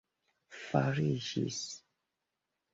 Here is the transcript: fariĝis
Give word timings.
fariĝis 0.61 1.61